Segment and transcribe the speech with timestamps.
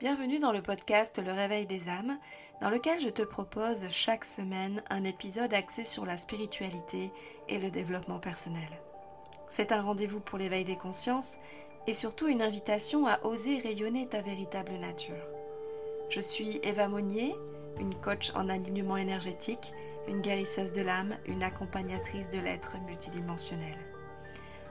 [0.00, 2.18] Bienvenue dans le podcast Le Réveil des âmes,
[2.62, 7.12] dans lequel je te propose chaque semaine un épisode axé sur la spiritualité
[7.50, 8.70] et le développement personnel.
[9.50, 11.36] C'est un rendez-vous pour l'éveil des consciences
[11.86, 15.22] et surtout une invitation à oser rayonner ta véritable nature.
[16.08, 17.34] Je suis Eva Monnier,
[17.78, 19.74] une coach en alignement énergétique,
[20.08, 23.76] une guérisseuse de l'âme, une accompagnatrice de l'être multidimensionnel.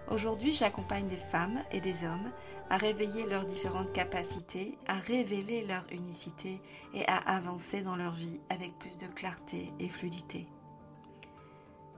[0.09, 2.31] Aujourd'hui, j'accompagne des femmes et des hommes
[2.69, 6.61] à réveiller leurs différentes capacités, à révéler leur unicité
[6.93, 10.47] et à avancer dans leur vie avec plus de clarté et fluidité.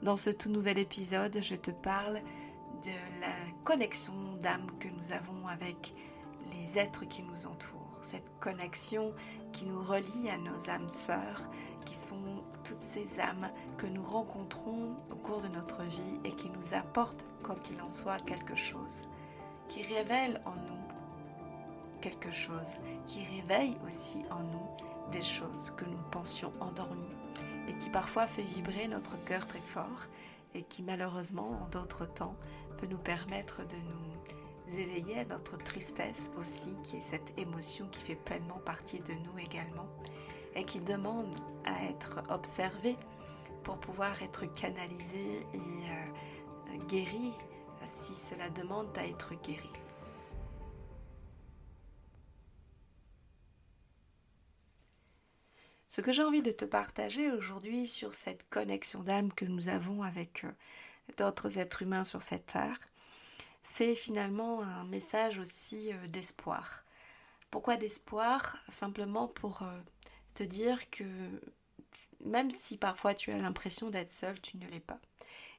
[0.01, 2.21] Dans ce tout nouvel épisode, je te parle
[2.83, 5.93] de la connexion d'âme que nous avons avec
[6.51, 9.13] les êtres qui nous entourent, cette connexion
[9.51, 11.49] qui nous relie à nos âmes sœurs,
[11.85, 16.49] qui sont toutes ces âmes que nous rencontrons au cours de notre vie et qui
[16.49, 19.07] nous apportent, quoi qu'il en soit, quelque chose,
[19.71, 20.81] qui révèlent en nous
[22.01, 24.67] quelque chose, qui réveille aussi en nous
[25.11, 27.15] des choses que nous pensions endormies
[27.69, 30.07] et qui parfois fait vibrer notre cœur très fort
[30.53, 32.35] et qui malheureusement en d'autres temps
[32.77, 38.01] peut nous permettre de nous éveiller à notre tristesse aussi, qui est cette émotion qui
[38.01, 39.87] fait pleinement partie de nous également
[40.55, 41.33] et qui demande
[41.63, 42.97] à être observée
[43.63, 47.33] pour pouvoir être canalisée et euh, guérie
[47.87, 49.69] si cela demande à être guéri.
[55.87, 60.03] Ce que j'ai envie de te partager aujourd'hui sur cette connexion d'âme que nous avons
[60.03, 60.51] avec euh,
[61.17, 62.79] d'autres êtres humains sur cette terre,
[63.61, 66.85] c'est finalement un message aussi euh, d'espoir.
[67.49, 68.55] Pourquoi d'espoir?
[68.69, 69.79] Simplement pour euh,
[70.33, 71.03] te dire que
[72.23, 74.99] même si parfois tu as l'impression d'être seul, tu ne l'es pas.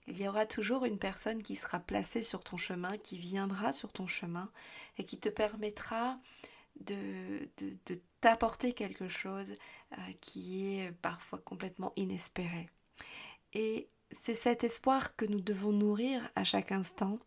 [0.09, 3.93] Il y aura toujours une personne qui sera placée sur ton chemin, qui viendra sur
[3.93, 4.51] ton chemin
[4.99, 6.19] et qui te permettra
[6.81, 9.57] de, de, t'apporter quelque chose
[9.93, 12.69] euh, qui est parfois complètement inespéré.
[13.53, 17.19] Et c'est cet espoir que nous devons nourrir à chaque instant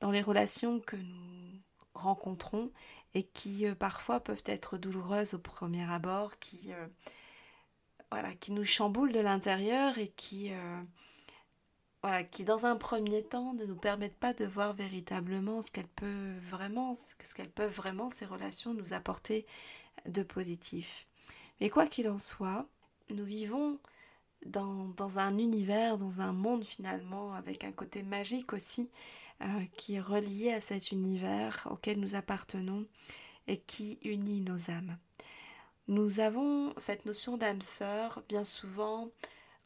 [0.00, 1.60] dans les relations que nous
[1.94, 2.72] rencontrons
[3.14, 6.86] et qui euh, parfois peuvent être douloureuses au premier abord, qui, euh,
[8.10, 10.52] voilà, qui nous chamboulent de l'intérieur et qui,
[12.30, 16.40] qui dans un premier temps ne nous permettent pas de voir véritablement ce qu'elles peuvent
[16.48, 19.46] vraiment, ce qu'elles peuvent vraiment ces relations nous apporter
[20.06, 21.06] de positif.
[21.60, 22.66] Mais quoi qu'il en soit,
[23.10, 23.78] nous vivons
[24.46, 28.90] dans, dans, un univers, dans un monde finalement, avec un côté magique aussi,
[29.42, 32.86] euh, qui est relié à cet univers auquel nous appartenons
[33.46, 34.96] et qui unit nos âmes.
[35.88, 39.10] Nous avons cette notion d'âme sœur bien souvent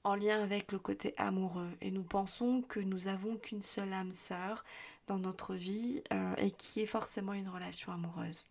[0.05, 4.13] en lien avec le côté amoureux et nous pensons que nous avons qu'une seule âme
[4.13, 4.65] sœur
[5.07, 8.47] dans notre vie euh, et qui est forcément une relation amoureuse.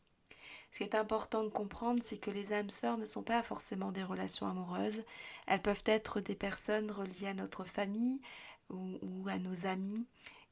[0.71, 3.91] Ce qui est important de comprendre, c'est que les âmes sœurs ne sont pas forcément
[3.91, 5.03] des relations amoureuses.
[5.45, 8.21] Elles peuvent être des personnes reliées à notre famille
[8.69, 10.07] ou à nos amis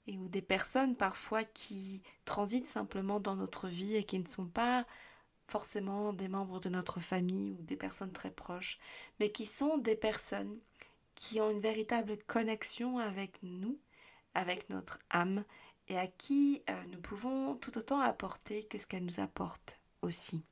[0.05, 4.47] et ou des personnes parfois qui transitent simplement dans notre vie et qui ne sont
[4.47, 4.85] pas
[5.47, 8.79] forcément des membres de notre famille ou des personnes très proches,
[9.19, 10.55] mais qui sont des personnes
[11.15, 13.79] qui ont une véritable connexion avec nous,
[14.33, 15.43] avec notre âme,
[15.87, 20.43] et à qui euh, nous pouvons tout autant apporter que ce qu'elles nous apportent aussi.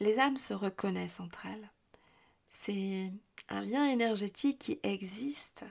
[0.00, 1.70] Les âmes se reconnaissent entre elles.
[2.48, 3.12] C'est
[3.48, 5.66] un lien énergétique qui existe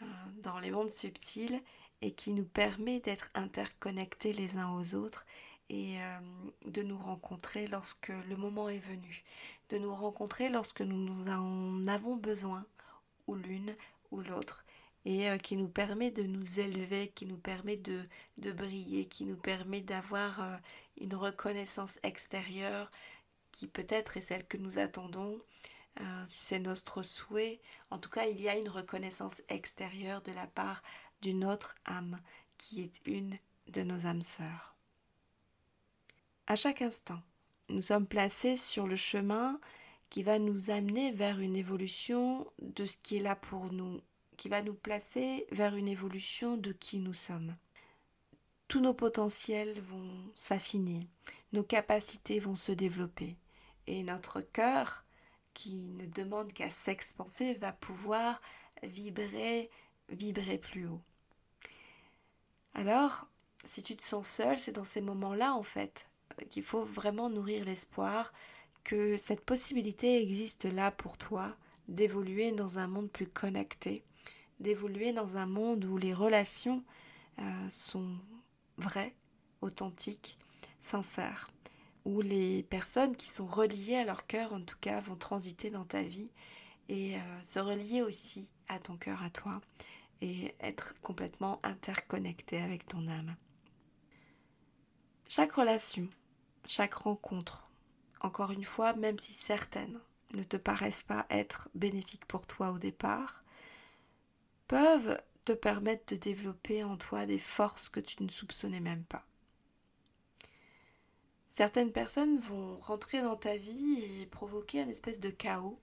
[0.00, 0.06] euh,
[0.42, 1.60] dans les mondes subtils
[2.00, 5.26] et qui nous permet d'être interconnectés les uns aux autres
[5.68, 6.20] et euh,
[6.66, 9.24] de nous rencontrer lorsque le moment est venu,
[9.70, 12.66] de nous rencontrer lorsque nous en avons besoin,
[13.26, 13.76] ou l'une
[14.10, 14.64] ou l'autre,
[15.04, 18.08] et euh, qui nous permet de nous élever, qui nous permet de,
[18.38, 20.56] de briller, qui nous permet d'avoir euh,
[20.98, 22.90] une reconnaissance extérieure
[23.52, 25.40] qui peut-être est celle que nous attendons,
[26.26, 27.60] c'est notre souhait.
[27.90, 30.82] En tout cas, il y a une reconnaissance extérieure de la part
[31.22, 32.16] d'une autre âme
[32.58, 33.36] qui est une
[33.68, 34.74] de nos âmes sœurs.
[36.46, 37.22] À chaque instant,
[37.68, 39.58] nous sommes placés sur le chemin
[40.14, 44.00] qui va nous amener vers une évolution de ce qui est là pour nous,
[44.36, 47.56] qui va nous placer vers une évolution de qui nous sommes.
[48.68, 51.08] Tous nos potentiels vont s'affiner,
[51.52, 53.36] nos capacités vont se développer,
[53.88, 55.04] et notre cœur,
[55.52, 58.40] qui ne demande qu'à s'expanser, va pouvoir
[58.84, 59.68] vibrer,
[60.10, 61.02] vibrer plus haut.
[62.74, 63.26] Alors,
[63.64, 66.08] si tu te sens seul, c'est dans ces moments-là, en fait,
[66.50, 68.32] qu'il faut vraiment nourrir l'espoir
[68.84, 71.56] que cette possibilité existe là pour toi
[71.88, 74.04] d'évoluer dans un monde plus connecté,
[74.60, 76.84] d'évoluer dans un monde où les relations
[77.38, 78.16] euh, sont
[78.76, 79.14] vraies,
[79.60, 80.38] authentiques,
[80.78, 81.50] sincères.
[82.04, 85.86] où les personnes qui sont reliées à leur cœur, en tout cas, vont transiter dans
[85.86, 86.30] ta vie
[86.90, 89.62] et euh, se relier aussi à ton cœur, à toi,
[90.20, 93.36] et être complètement interconnecté avec ton âme.
[95.28, 96.08] Chaque relation,
[96.66, 97.63] chaque rencontre,
[98.24, 100.00] encore une fois, même si certaines
[100.32, 103.44] ne te paraissent pas être bénéfiques pour toi au départ,
[104.66, 109.26] peuvent te permettre de développer en toi des forces que tu ne soupçonnais même pas.
[111.48, 115.78] Certaines personnes vont rentrer dans ta vie et provoquer un espèce de chaos.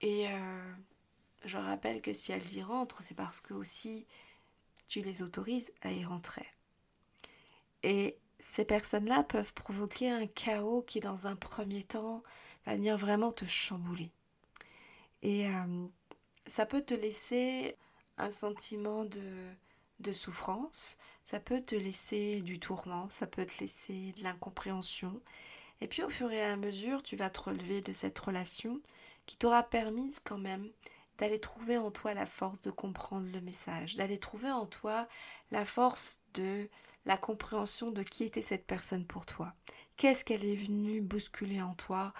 [0.00, 0.72] Et euh,
[1.44, 4.06] je rappelle que si elles y rentrent, c'est parce que aussi
[4.86, 6.46] tu les autorises à y rentrer.
[7.82, 12.22] Et ces personnes-là peuvent provoquer un chaos qui, dans un premier temps,
[12.66, 14.10] va venir vraiment te chambouler.
[15.22, 15.86] Et euh,
[16.46, 17.76] ça peut te laisser
[18.18, 19.54] un sentiment de,
[20.00, 25.20] de souffrance, ça peut te laisser du tourment, ça peut te laisser de l'incompréhension.
[25.80, 28.80] Et puis au fur et à mesure, tu vas te relever de cette relation
[29.26, 30.70] qui t'aura permis quand même
[31.18, 35.06] d'aller trouver en toi la force de comprendre le message, d'aller trouver en toi
[35.50, 36.68] la force de
[37.06, 39.54] la compréhension de qui était cette personne pour toi.
[39.96, 42.12] Qu'est-ce qu'elle est venue bousculer en toi?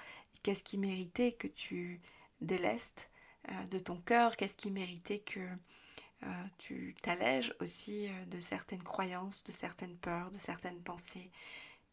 [0.43, 2.01] Qu'est-ce qui méritait que tu
[2.41, 3.11] délestes
[3.51, 4.37] euh, de ton cœur?
[4.37, 10.31] Qu'est-ce qui méritait que euh, tu t'allèges aussi euh, de certaines croyances, de certaines peurs,
[10.31, 11.31] de certaines pensées?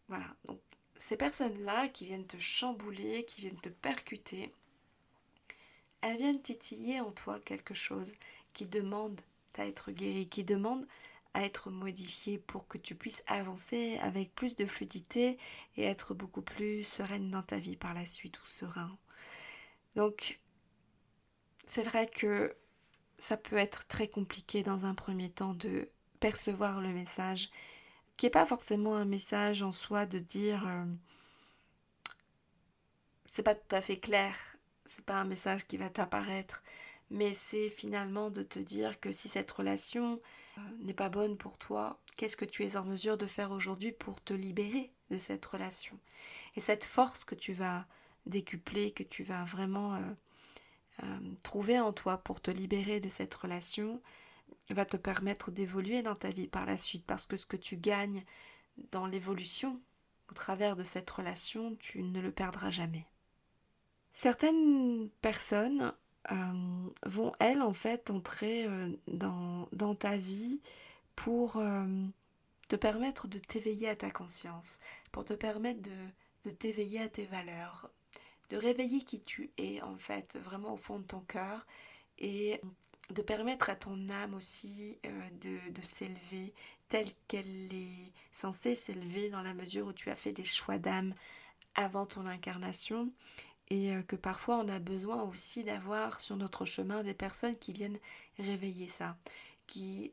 [0.07, 0.61] Voilà, donc
[0.95, 4.51] ces personnes-là qui viennent te chambouler, qui viennent te percuter,
[6.01, 8.13] elles viennent titiller en toi quelque chose
[8.53, 9.19] qui demande
[9.57, 10.87] à être guéri, qui demande
[11.45, 15.37] être modifié pour que tu puisses avancer avec plus de fluidité
[15.75, 18.97] et être beaucoup plus sereine dans ta vie par la suite ou serein.
[19.95, 20.39] Donc,
[21.65, 22.55] c'est vrai que
[23.17, 25.89] ça peut être très compliqué dans un premier temps de
[26.19, 27.49] percevoir le message,
[28.15, 30.85] qui n'est pas forcément un message en soi de dire euh,
[33.25, 34.35] c'est pas tout à fait clair,
[34.85, 36.63] c'est pas un message qui va t'apparaître,
[37.09, 40.19] mais c'est finalement de te dire que si cette relation
[40.79, 44.21] n'est pas bonne pour toi, qu'est-ce que tu es en mesure de faire aujourd'hui pour
[44.21, 45.99] te libérer de cette relation?
[46.55, 47.87] Et cette force que tu vas
[48.25, 50.01] décupler, que tu vas vraiment euh,
[51.03, 54.01] euh, trouver en toi pour te libérer de cette relation
[54.69, 57.77] va te permettre d'évoluer dans ta vie par la suite parce que ce que tu
[57.77, 58.23] gagnes
[58.91, 59.81] dans l'évolution
[60.29, 63.05] au travers de cette relation, tu ne le perdras jamais.
[64.13, 65.93] Certaines personnes
[66.31, 70.61] euh, vont, elles, en fait, entrer euh, dans, ta vie
[71.15, 71.61] pour
[72.67, 74.79] te permettre de t'éveiller à ta conscience,
[75.11, 77.89] pour te permettre de, t'éveiller à tes valeurs,
[78.49, 81.65] de réveiller qui tu es en fait vraiment au fond de ton cœur
[82.19, 82.61] et
[83.09, 85.29] de permettre à ton âme aussi euh,
[85.71, 86.53] de s'élever
[86.87, 91.13] telle qu'elle est censée s'élever dans la mesure où tu as fait des choix d'âme
[91.75, 93.11] avant ton incarnation
[93.69, 97.73] et euh, que parfois on a besoin aussi d'avoir sur notre chemin des personnes qui
[97.73, 97.99] viennent
[98.39, 99.17] réveiller ça,
[99.65, 100.11] qui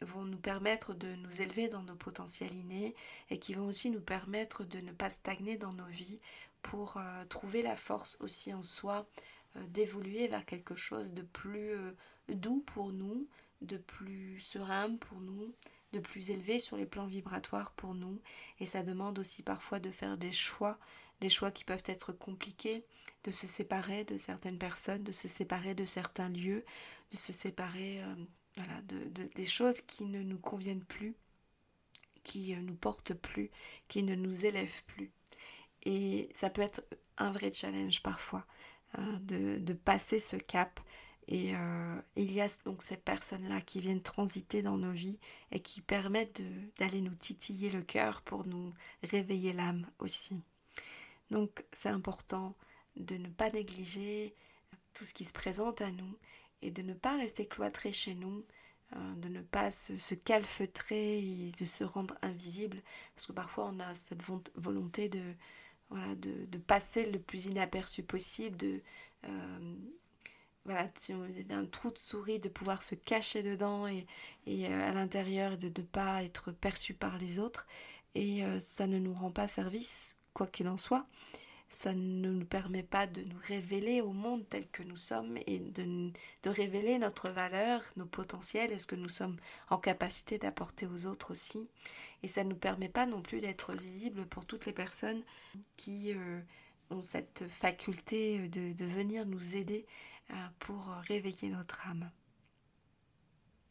[0.00, 2.94] vont nous permettre de nous élever dans nos potentiels innés
[3.30, 6.20] et qui vont aussi nous permettre de ne pas stagner dans nos vies
[6.62, 9.06] pour euh, trouver la force aussi en soi
[9.56, 11.72] euh, d'évoluer vers quelque chose de plus
[12.28, 13.26] doux pour nous,
[13.60, 15.52] de plus serein pour nous,
[15.92, 18.20] de plus élevé sur les plans vibratoires pour nous.
[18.60, 20.78] Et ça demande aussi parfois de faire des choix,
[21.20, 22.84] des choix qui peuvent être compliqués,
[23.24, 26.64] de se séparer de certaines personnes, de se séparer de certains lieux,
[27.10, 28.00] de se séparer
[28.56, 31.16] voilà, de, des choses qui ne nous conviennent plus,
[32.24, 33.50] qui ne nous portent plus,
[33.88, 35.12] qui ne nous élèvent plus.
[35.84, 36.82] Et ça peut être
[37.16, 38.46] un vrai challenge parfois
[38.94, 40.80] hein, de, passer ce cap.
[41.28, 45.18] Et euh, il y a donc ces personnes-là qui viennent transiter dans nos vies
[45.52, 46.42] et qui permettent
[46.78, 48.72] d'aller nous titiller le cœur pour nous
[49.02, 50.40] réveiller l'âme aussi.
[51.30, 52.54] Donc c'est important
[52.96, 54.34] de ne pas négliger
[54.94, 56.18] tout ce qui se présente à nous
[56.62, 58.44] et de ne pas rester cloîtré chez nous,
[58.92, 62.82] hein, de ne pas se, calfeutrer et de se rendre invisible,
[63.14, 64.24] parce que parfois on a cette
[64.56, 65.34] volonté de,
[65.90, 68.82] voilà, de, de, passer le plus inaperçu possible, de
[69.24, 69.76] euh,
[70.64, 74.06] voilà, si on avait un trou de souris, de pouvoir se cacher dedans et,
[74.46, 77.66] et euh, à l'intérieur de ne pas être perçu par les autres.
[78.14, 81.06] Et euh, ça ne nous rend pas service, quoi qu'il en soit
[81.68, 85.58] ça ne nous permet pas de nous révéler au monde tel que nous sommes et
[85.58, 86.10] de,
[86.42, 89.36] de révéler notre valeur, nos potentiels et ce que nous sommes
[89.68, 91.68] en capacité d'apporter aux autres aussi.
[92.22, 95.22] Et ça ne nous permet pas non plus d'être visible pour toutes les personnes
[95.76, 96.40] qui euh,
[96.88, 99.84] ont cette faculté de, de venir nous aider
[100.30, 102.10] euh, pour réveiller notre âme.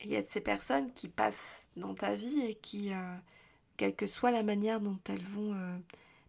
[0.01, 3.17] Il y a de ces personnes qui passent dans ta vie et qui, euh,
[3.75, 5.81] quelle que soit la manière dont elles vont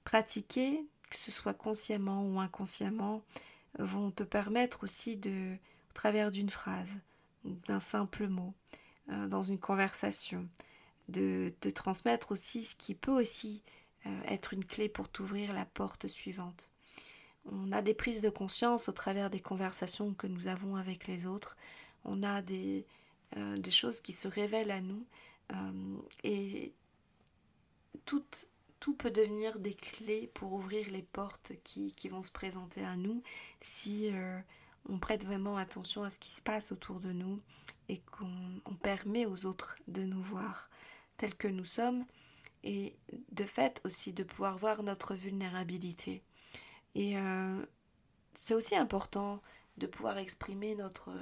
[0.09, 3.23] pratiquer, que ce soit consciemment ou inconsciemment,
[3.79, 7.03] vont te permettre aussi de, au travers d'une phrase,
[7.45, 8.55] d'un simple mot,
[9.11, 10.49] euh, dans une conversation,
[11.11, 13.62] de te transmettre aussi ce qui peut aussi
[14.07, 16.71] euh, être une clé pour t'ouvrir la porte suivante.
[17.45, 21.27] On a des prises de conscience au travers des conversations que nous avons avec les
[21.27, 21.59] autres.
[22.07, 22.87] On a des,
[23.37, 25.05] euh, des choses qui se révèlent à nous.
[26.25, 26.73] et
[28.07, 28.25] tout,
[28.80, 32.97] tout peut devenir des clés pour ouvrir les portes qui, qui vont se présenter à
[32.97, 33.23] nous
[33.61, 34.11] si
[34.88, 37.40] on prête vraiment attention à ce qui se passe autour de nous
[37.88, 40.70] et qu'on permet aux autres de nous voir
[41.16, 42.04] tels que nous sommes
[42.64, 42.97] et
[43.32, 46.23] de fait aussi de pouvoir voir notre vulnérabilité.
[46.94, 47.64] Et euh,
[48.35, 49.42] c'est aussi important
[49.76, 51.12] de pouvoir exprimer notre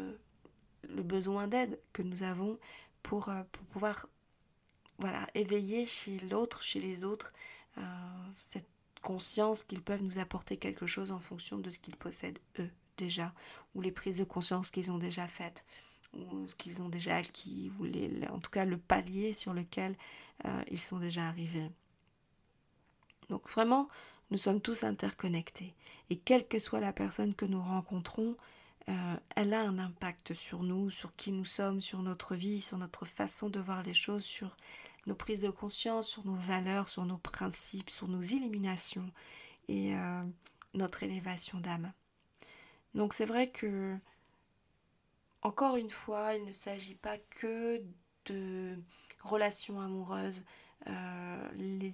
[0.89, 2.59] le besoin d'aide que nous avons
[3.03, 4.09] pour, euh, pour pouvoir
[4.99, 7.33] voilà, éveiller chez l'autre, chez les autres,
[7.79, 7.83] euh,
[8.35, 8.69] cette
[9.03, 13.33] conscience qu'ils peuvent nous apporter quelque chose en fonction de ce qu'ils possèdent eux déjà,
[13.75, 15.65] ou les prises de conscience qu'ils ont déjà faites,
[16.15, 19.97] ou ce qu'ils ont déjà acquis, ou les, en tout cas le palier sur lequel
[20.47, 21.71] euh, ils sont déjà arrivés.
[23.29, 23.89] Donc vraiment,
[24.31, 25.75] nous sommes tous interconnectés.
[26.11, 28.37] Et quelle que soit la personne que nous rencontrons,
[28.89, 32.79] euh, elle a un impact sur nous, sur qui nous sommes, sur notre vie, sur
[32.79, 34.57] notre façon de voir les choses, sur
[35.07, 39.11] nos prises de conscience, sur nos valeurs, sur nos principes, sur nos illuminations
[39.69, 40.23] et euh,
[40.75, 41.93] notre élévation d'âme.
[42.95, 43.97] Donc c'est vrai que,
[45.43, 47.83] encore une fois, il ne s'agit pas que
[48.27, 48.79] de
[49.23, 50.45] relations amoureuses.
[50.87, 51.93] Euh, les,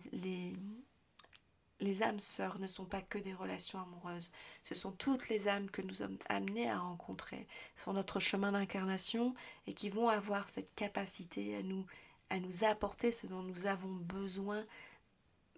[1.81, 4.31] les, âmes sœurs ne sont pas que des relations amoureuses.
[4.62, 9.35] Ce sont toutes les âmes que nous sommes amenés à rencontrer sur notre chemin d'incarnation
[9.66, 11.85] et qui vont avoir cette capacité à nous,
[12.33, 14.65] à nous apporter ce dont nous avons besoin,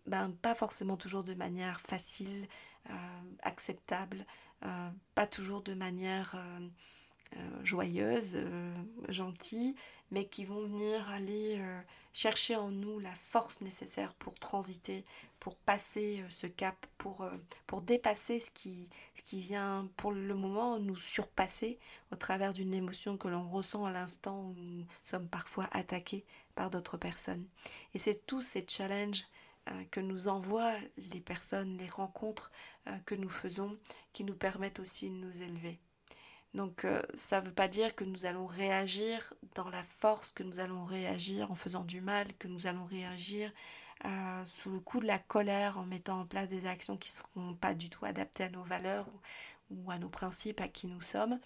[0.07, 2.49] ben, pas forcément toujours de manière facile,
[2.91, 2.93] euh,
[3.43, 4.27] acceptable,
[4.65, 8.39] euh, pas toujours de manière euh, joyeuse,
[9.09, 9.77] gentille,
[10.11, 11.61] mais qui vont venir aller
[12.13, 15.05] chercher en nous la force nécessaire pour transiter,
[15.41, 17.29] pour passer ce cap, pour,
[17.67, 21.79] pour dépasser ce qui, ce qui vient pour le moment nous surpasser
[22.13, 26.71] au travers d'une émotion que l'on ressent à l'instant où nous sommes parfois attaqués par
[26.71, 27.47] d'autres personnes.
[27.95, 29.25] Et c'est tous ces challenges
[29.71, 30.77] euh, que nous envoient
[31.11, 32.51] les personnes, les rencontres
[32.87, 33.79] euh, que nous faisons,
[34.13, 35.79] qui nous permettent aussi de nous élever.
[36.53, 40.43] Donc euh, ça ne veut pas dire que nous allons réagir dans la force, que
[40.43, 43.53] nous allons réagir en faisant du mal, que nous allons réagir
[44.45, 47.55] sous le coup de la colère en mettant en place des actions qui ne seront
[47.55, 49.07] pas du tout adaptées à nos valeurs
[49.71, 51.41] ou, à nos principes, à qui nous sommes,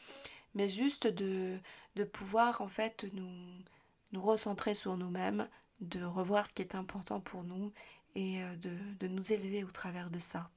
[0.56, 1.60] mais juste de,
[1.94, 3.62] de pouvoir en fait nous,
[4.12, 5.48] nous recentrer sur nous-mêmes,
[5.80, 7.72] de revoir ce qui est important pour nous
[8.14, 10.50] et euh, de, nous élever au travers de ça.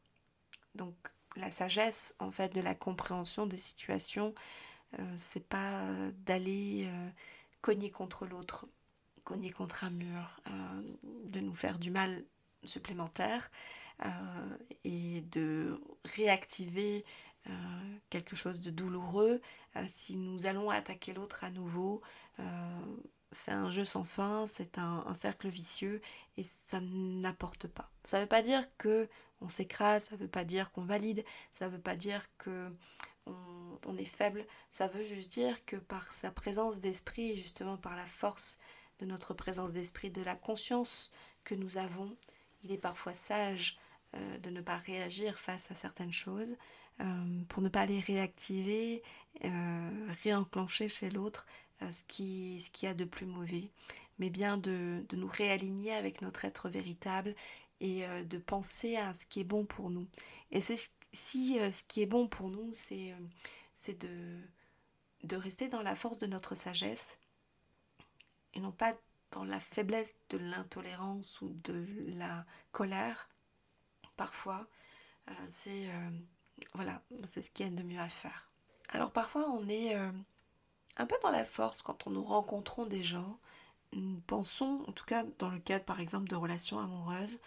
[0.76, 0.96] Donc
[1.36, 4.34] la sagesse en fait de la compréhension des situations,
[5.00, 5.86] euh, c'est pas
[6.26, 7.10] d'aller euh,
[7.62, 8.68] cogner contre l'autre,
[9.24, 10.42] cogner contre un mur,
[11.04, 12.26] de nous faire du mal
[12.64, 13.52] supplémentaire
[14.84, 15.80] et de
[16.16, 17.06] réactiver
[18.10, 19.40] quelque chose de douloureux
[19.86, 22.02] si nous allons attaquer l'autre à nouveau
[23.32, 26.02] c'est un jeu sans fin, c'est un, cercle vicieux
[26.38, 27.90] et ça n'apporte pas.
[28.04, 29.10] Ça ne veut pas dire que
[29.42, 32.72] on s'écrase, ça ne veut pas dire qu'on valide, ça ne veut pas dire que
[33.26, 37.96] on, est faible, ça veut juste dire que par sa présence d'esprit et justement par
[37.96, 38.58] la force
[39.00, 41.12] de notre présence d'esprit, de la conscience
[41.44, 42.16] que nous avons,
[42.64, 43.78] il est parfois sage
[44.16, 46.56] euh, de ne pas réagir face à certaines choses,
[47.00, 49.02] euh, pour ne pas les réactiver,
[49.44, 51.48] euh, réenclencher chez l'autre
[51.90, 53.72] ce qui, ce qui a de plus mauvais,
[54.20, 57.36] mais bien de, nous réaligner avec notre être véritable
[57.80, 60.08] et euh, de penser à ce qui est bon pour nous.
[60.52, 60.78] Et c'est
[61.12, 64.40] si euh, ce qui est bon pour nous, c'est euh, de,
[65.24, 67.18] de rester dans la force de notre sagesse
[68.54, 68.96] et non pas
[69.32, 71.86] dans la faiblesse de l'intolérance ou de
[72.18, 73.30] la colère.
[74.18, 74.68] Parfois,
[75.48, 75.90] c'est
[76.74, 78.52] voilà, c'est ce qui est de mieux à faire.
[78.90, 79.96] Alors parfois, on est
[80.98, 83.38] un peu dans la force quand on nous rencontrons des gens.
[83.94, 87.40] Nous pensons, en tout cas dans le cadre par exemple de relations amoureuses,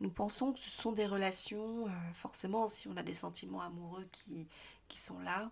[0.00, 4.06] nous pensons que ce sont des relations, euh, forcément si on a des sentiments amoureux
[4.10, 4.48] qui,
[4.88, 5.50] qui sont là,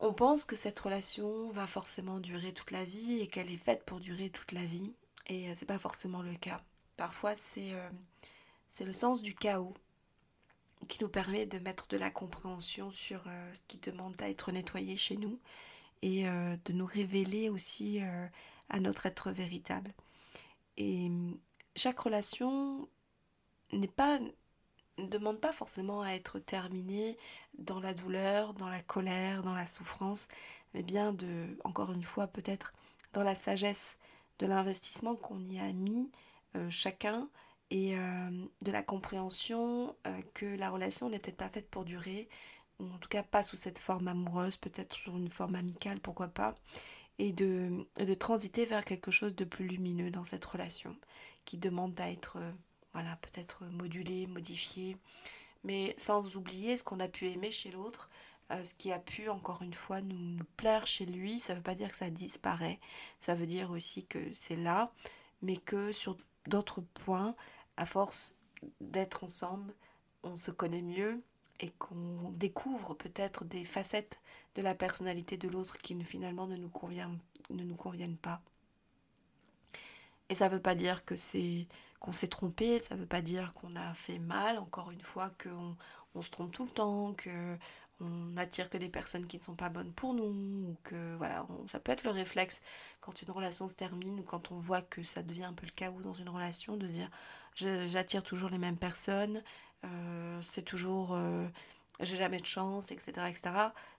[0.00, 3.84] on pense que cette relation va forcément durer toute la vie et qu'elle est faite
[3.84, 4.92] pour durer toute la vie.
[5.28, 6.62] Et euh, c'est pas forcément le cas.
[6.96, 7.88] Parfois c'est euh,
[8.68, 9.74] c'est le sens du chaos
[10.86, 14.96] qui nous permet de mettre de la compréhension sur ce qui demande à être nettoyé
[14.96, 15.38] chez nous
[16.04, 18.26] et euh, de nous révéler aussi euh,
[18.68, 19.94] à notre être véritable.
[20.76, 21.38] Et hum,
[21.76, 22.88] chaque relation
[23.72, 24.20] n'est pas
[24.98, 27.16] ne demande pas forcément à être terminé
[27.58, 30.28] dans la douleur, dans la colère, dans la souffrance,
[30.72, 32.72] mais bien de, encore une fois, peut-être
[33.12, 33.98] dans la sagesse
[34.38, 36.12] de l'investissement qu'on y a mis
[36.54, 37.28] euh, chacun
[37.70, 38.30] et euh,
[38.64, 42.28] de la compréhension euh, que la relation n'est peut-être pas faite pour durer,
[42.78, 46.28] ou en tout cas pas sous cette forme amoureuse, peut-être sous une forme amicale, pourquoi
[46.28, 46.54] pas,
[47.18, 50.96] et de, de transiter vers quelque chose de plus lumineux dans cette relation
[51.44, 52.38] qui demande à être
[52.94, 54.96] voilà, peut-être modulé, modifié,
[55.64, 58.08] mais sans oublier ce qu'on a pu aimer chez l'autre,
[58.52, 61.40] euh, ce qui a pu, encore une fois, nous, plaire chez lui.
[61.40, 62.78] Ça ne veut pas dire que ça disparaît,
[63.18, 64.92] ça veut dire aussi que c'est là,
[65.42, 66.16] mais que sur
[66.46, 67.34] d'autres points,
[67.76, 68.36] à force
[68.80, 69.74] d'être ensemble,
[70.22, 71.22] on se connaît mieux
[71.60, 74.18] et qu'on découvre peut-être des facettes
[74.54, 76.70] de la personnalité de l'autre qui finalement ne nous,
[77.50, 78.40] ne nous conviennent pas.
[80.28, 81.68] Et ça ne veut pas dire que c'est
[82.00, 85.30] qu'on s'est trompé, ça ne veut pas dire qu'on a fait mal, encore une fois,
[85.42, 85.76] qu'on
[86.14, 87.56] on se trompe tout le temps, que
[88.00, 91.46] on attire que des personnes qui ne sont pas bonnes pour nous, ou que voilà,
[91.68, 92.60] ça peut être le réflexe
[93.00, 95.72] quand une relation se termine ou quand on voit que ça devient un peu le
[95.72, 97.08] chaos dans une relation, de dire
[97.54, 99.42] j'attire toujours les mêmes personnes,
[99.84, 101.46] euh, c'est toujours euh,
[102.00, 103.50] j'ai jamais de chance, etc., etc.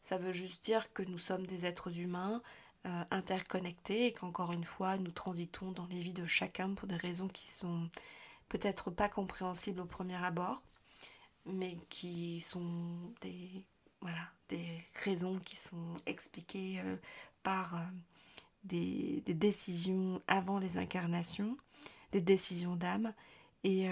[0.01, 2.41] Ça veut juste dire que nous sommes des êtres humains
[2.85, 6.97] euh, interconnectés et qu'encore une fois, nous transitons dans les vies de chacun pour des
[6.97, 7.89] raisons qui sont
[8.49, 10.61] peut-être pas compréhensibles au premier abord,
[11.45, 13.65] mais qui sont des,
[14.01, 16.81] voilà, des raisons qui sont expliquées
[17.43, 17.75] par
[18.63, 21.57] des, des, décisions avant les incarnations,
[22.11, 23.13] des décisions d'âme.
[23.67, 23.87] Et,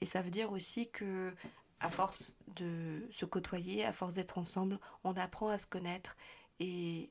[0.00, 1.34] et ça veut dire aussi que
[1.78, 6.16] à force de se côtoyer, à force d'être ensemble, on apprend à se connaître
[6.58, 7.10] et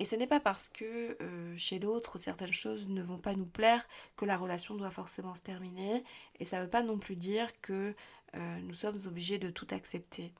[0.00, 3.46] et ce n'est pas parce que euh, chez l'autre certaines choses ne vont pas nous
[3.46, 6.02] plaire que la relation doit forcément se terminer.
[6.38, 7.94] Et ça ne veut pas non plus dire que
[8.34, 10.32] euh, nous sommes obligés de tout accepter.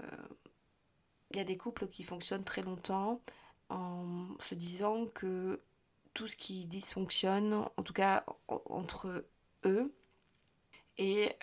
[0.00, 3.20] Il euh, y a des couples qui fonctionnent très longtemps
[3.68, 5.60] en se disant que
[6.14, 9.26] tout ce qui dysfonctionne, en tout cas entre
[9.66, 9.92] eux,
[10.98, 11.36] et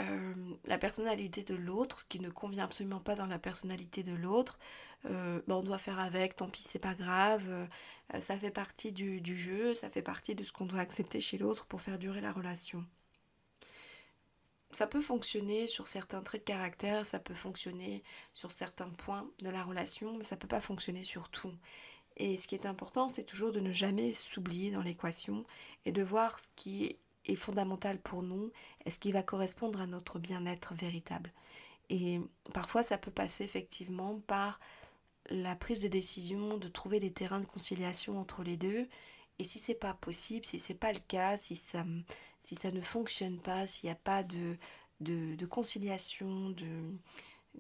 [0.65, 4.60] la personnalité de l'autre, ce qui ne convient absolument pas dans la personnalité de l'autre,
[5.06, 8.91] euh, bah, on doit faire avec, tant pis c'est pas grave, euh, ça fait partie
[8.91, 12.22] du, jeu, ça fait partie de ce qu'on doit accepter chez l'autre pour faire durer
[12.22, 12.86] la relation.
[14.72, 19.50] Ça peut fonctionner sur certains traits de caractère, ça peut fonctionner sur certains points de
[19.50, 21.54] la relation, mais ça peut pas fonctionner sur tout.
[22.18, 25.46] Et ce qui est important, c'est toujours de ne jamais s'oublier dans l'équation
[25.86, 28.52] et de voir ce qui est fondamental pour nous
[28.86, 31.32] et ce qui va correspondre à notre bien-être véritable?
[31.89, 32.19] Et
[32.54, 34.60] parfois, ça peut passer effectivement par
[35.30, 38.88] la prise de décision, de trouver des terrains de conciliation entre les deux.
[39.39, 41.84] Et si c'est pas possible, si c'est pas le cas, si ça,
[42.43, 44.58] si ça ne fonctionne pas, s'il n'y a pas de,
[45.02, 46.93] de, conciliation, de,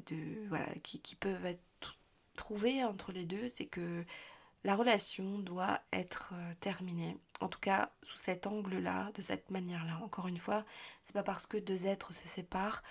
[0.07, 1.97] de, voilà, qui, qui peuvent être
[2.35, 4.05] trouvées entre les deux, c'est que
[4.65, 7.15] la relation doit être euh, terminée.
[7.39, 9.99] En tout cas, sous cet angle-là, de cette manière-là.
[10.03, 10.65] Encore une fois,
[11.03, 12.81] c'est pas parce que deux êtres se séparent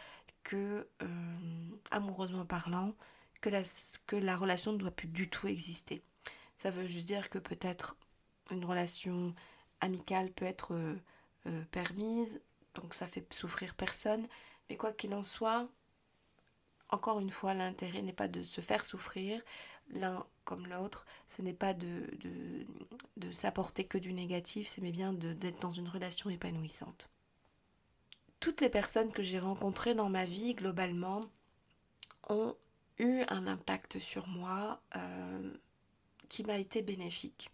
[0.45, 2.95] que, euh, amoureusement parlant,
[3.41, 3.63] que la,
[4.07, 6.05] que la relation ne doit plus du tout exister.
[6.57, 7.97] Ça veut juste dire que peut-être
[8.53, 9.35] une relation
[9.81, 10.75] amicale peut être
[11.47, 12.41] euh, permise,
[12.75, 14.29] donc ça fait souffrir personne,
[14.71, 15.69] mais quoi qu'il en soit,
[16.91, 19.43] encore une fois, l'intérêt n'est pas de se faire souffrir,
[19.91, 22.67] l'un comme l'autre, ce n'est pas de, de,
[23.17, 27.09] de s'apporter que du négatif, c'est bien d'être dans une relation épanouissante.
[28.41, 31.23] Toutes les personnes que j'ai rencontrées dans ma vie, globalement,
[32.29, 32.55] ont
[32.99, 35.55] eu un impact sur moi euh,
[36.29, 37.51] qui m'a été bénéfique.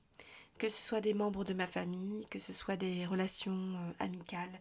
[0.59, 4.61] Que ce soit des membres de ma famille, que ce soit des relations euh, amicales,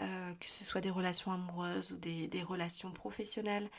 [0.00, 3.70] euh, que ce soit des relations amoureuses ou des, des, relations professionnelles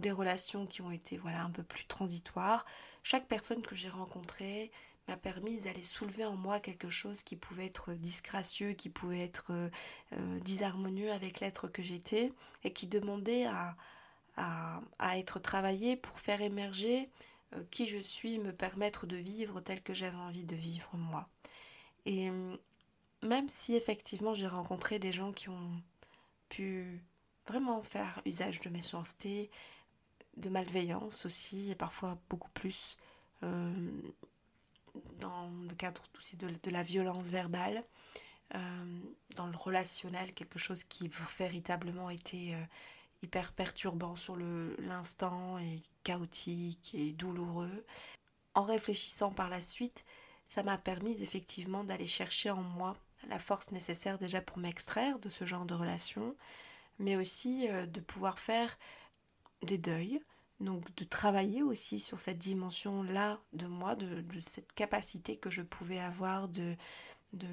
[0.00, 2.64] des relations qui ont été voilà un peu plus transitoires.
[3.02, 4.70] Chaque personne que j'ai rencontrée
[5.08, 9.70] m'a permis d'aller soulever en moi quelque chose qui pouvait être disgracieux, qui pouvait être
[10.40, 12.32] disharmonieux avec l'être que j'étais
[12.64, 13.76] et qui demandait à,
[15.14, 17.08] être travaillé pour faire émerger
[17.54, 21.28] euh, qui je suis, me permettre de vivre tel que j'avais envie de vivre moi.
[22.04, 22.56] Et euh,
[23.22, 25.82] même si effectivement j'ai rencontré des gens qui ont
[26.48, 27.02] pu
[27.46, 29.50] vraiment faire usage de méchanceté,
[30.36, 32.96] de malveillance aussi, et parfois beaucoup plus
[33.42, 33.90] euh,
[35.20, 37.84] dans le cadre aussi de, de la violence verbale,
[39.34, 42.54] dans le relationnel, quelque chose qui véritablement était
[43.22, 44.36] hyper perturbant sur
[44.78, 47.84] l'instant et chaotique et douloureux.
[48.54, 50.04] En réfléchissant par la suite,
[50.46, 52.96] ça m'a permis effectivement d'aller chercher en moi
[53.28, 56.36] la force nécessaire déjà pour m'extraire de ce genre de relation,
[56.98, 58.78] mais aussi euh, de pouvoir faire
[59.62, 60.20] des deuils,
[60.60, 65.98] donc de travailler aussi sur cette dimension-là de moi, de, cette capacité que je pouvais
[65.98, 66.76] avoir de,
[67.32, 67.46] de,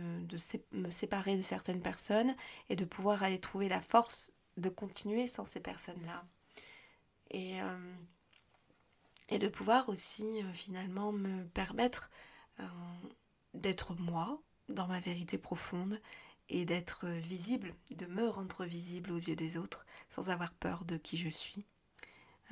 [0.71, 2.35] me séparer de certaines personnes
[2.69, 6.25] et de pouvoir aller trouver la force de continuer sans ces personnes-là.
[7.31, 7.95] Et, euh,
[9.29, 12.09] et de pouvoir aussi euh, finalement me permettre
[13.55, 15.99] d'être moi dans ma vérité profonde
[16.49, 20.97] et d'être visible, de me rendre visible aux yeux des autres sans avoir peur de
[20.97, 21.65] qui je suis,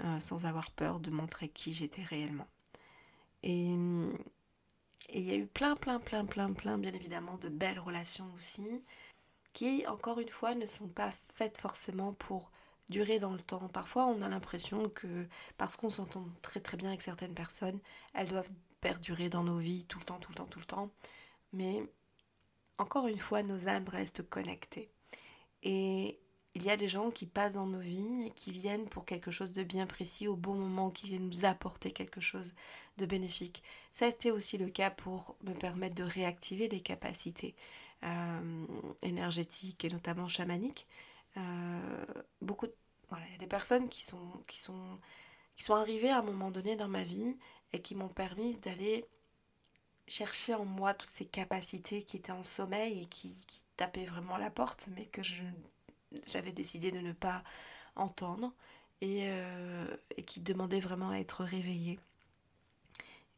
[0.03, 2.47] euh, sans avoir peur de montrer qui j'étais réellement.
[3.43, 3.73] Et
[5.13, 8.83] il y a eu plein, plein, plein, plein, plein, bien évidemment, de belles relations aussi,
[9.53, 12.51] qui, encore une fois, ne sont pas faites forcément pour
[12.89, 13.67] durer dans le temps.
[13.69, 17.79] Parfois, on a l'impression que parce qu'on s'entend très très bien avec certaines personnes,
[18.13, 20.91] elles doivent perdurer dans nos vies tout le temps, tout le temps, tout le temps.
[21.53, 21.81] Mais
[22.77, 24.91] encore une fois, nos âmes restent connectées.
[25.63, 26.20] Et
[26.53, 29.31] il y a des gens qui passent dans nos vies et qui viennent pour quelque
[29.31, 32.53] chose de bien précis au bon moment, qui viennent nous apporter quelque chose
[32.97, 33.63] de bénéfique.
[33.91, 37.55] Ça a été aussi le cas pour me permettre de réactiver des capacités
[38.03, 38.67] euh,
[39.01, 40.87] énergétiques et notamment chamaniques.
[41.37, 42.05] Euh,
[42.41, 42.67] beaucoup
[43.09, 44.99] voilà, il y a des personnes qui sont, qui, sont,
[45.55, 47.37] qui sont arrivées à un moment donné dans ma vie
[47.73, 49.05] et qui m'ont permis d'aller
[50.07, 53.37] chercher en moi toutes ces capacités qui étaient en sommeil et qui,
[53.77, 55.23] tapaient vraiment la porte, mais que
[56.27, 57.43] j'avais décidé de ne pas
[57.95, 58.53] entendre
[59.03, 61.99] euh, et, qui demandaient vraiment à être réveillées.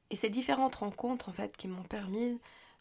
[0.10, 2.40] Et ces différentes rencontres, en fait, qui m'ont permis,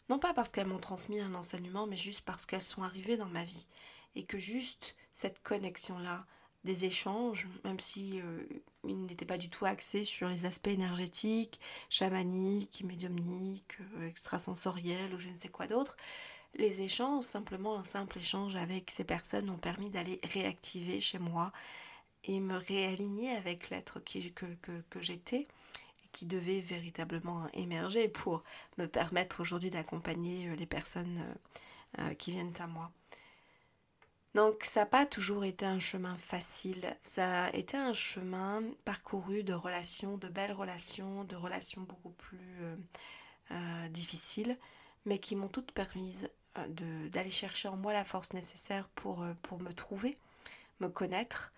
[0.09, 3.29] non pas parce qu'elles m'ont transmis un enseignement, mais juste parce qu'elles sont arrivées dans
[3.29, 3.67] ma vie.
[4.15, 6.25] Et que juste cette connexion-là,
[6.63, 8.43] des échanges, même si euh,
[8.85, 15.29] il pas du tout axé sur les aspects énergétiques, chamaniques, médiumniques, euh, extrasensoriels ou je
[15.29, 15.95] ne sais quoi d'autre.
[16.55, 21.51] Les échanges, simplement un simple échange avec ces personnes ont permis d'aller réactiver chez moi
[22.23, 25.47] et me réaligner avec l'être que, que, j'étais
[26.03, 28.43] et qui devait véritablement émerger pour
[28.77, 31.35] me permettre aujourd'hui d'accompagner euh, les personnes
[32.17, 32.91] qui viennent à moi.
[34.33, 39.43] Donc ça n'a pas toujours été un chemin facile, ça a été un chemin parcouru
[39.43, 42.75] de relations, de belles relations, de relations beaucoup plus euh,
[43.51, 44.57] euh, difficiles,
[45.05, 49.61] mais qui m'ont toutes permises euh, d'aller chercher en moi la force nécessaire pour, pour
[49.61, 50.17] me trouver,
[50.79, 51.51] me connaître.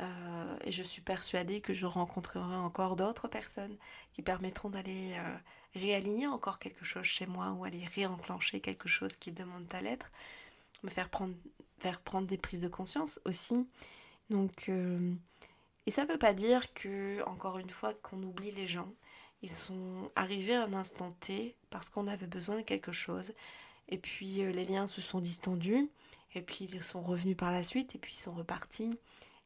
[0.00, 3.76] et je suis persuadée que je rencontrerai encore d'autres personnes
[4.12, 5.16] qui permettront d'aller
[5.74, 10.10] réaligner encore quelque chose chez moi ou aller réenclencher quelque chose qui demande à l'être,
[10.82, 11.34] me faire prendre
[11.82, 13.68] faire prendre des prises de conscience aussi.
[14.30, 15.14] Donc, euh,
[15.86, 18.92] et ça ne veut pas dire que, encore une fois, qu'on oublie les gens.
[19.42, 23.34] Ils sont arrivés à un instant T parce qu'on avait besoin de quelque chose.
[23.88, 25.90] Et puis euh, les liens se sont distendus.
[26.34, 27.94] Et puis ils sont revenus par la suite.
[27.94, 28.98] Et puis ils sont repartis.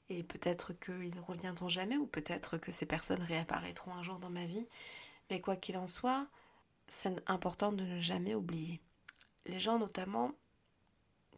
[0.08, 1.96] Et peut-être qu'ils ne reviendront jamais.
[1.96, 4.66] Ou peut-être que ces personnes réapparaîtront un jour dans ma vie.
[5.30, 6.28] Mais quoi qu'il en soit,
[6.86, 8.80] c'est important de ne jamais oublier.
[9.46, 10.32] Les gens notamment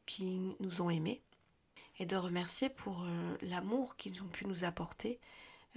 [0.07, 1.23] qui nous ont aimés
[1.99, 5.19] et de remercier pour euh, l'amour qu'ils ont pu nous apporter,